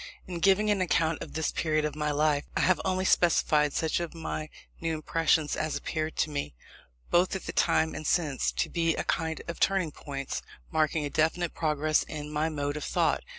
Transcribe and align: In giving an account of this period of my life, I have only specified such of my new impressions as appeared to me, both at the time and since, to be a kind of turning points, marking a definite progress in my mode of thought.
In 0.25 0.39
giving 0.39 0.71
an 0.71 0.81
account 0.81 1.21
of 1.21 1.33
this 1.33 1.51
period 1.51 1.85
of 1.85 1.95
my 1.95 2.09
life, 2.09 2.45
I 2.57 2.61
have 2.61 2.81
only 2.83 3.05
specified 3.05 3.71
such 3.71 3.99
of 3.99 4.15
my 4.15 4.49
new 4.79 4.95
impressions 4.95 5.55
as 5.55 5.75
appeared 5.77 6.15
to 6.15 6.31
me, 6.31 6.55
both 7.11 7.35
at 7.35 7.45
the 7.45 7.51
time 7.51 7.93
and 7.93 8.07
since, 8.07 8.51
to 8.53 8.67
be 8.67 8.95
a 8.95 9.03
kind 9.03 9.43
of 9.47 9.59
turning 9.59 9.91
points, 9.91 10.41
marking 10.71 11.05
a 11.05 11.11
definite 11.11 11.53
progress 11.53 12.01
in 12.01 12.31
my 12.33 12.49
mode 12.49 12.77
of 12.77 12.83
thought. 12.83 13.21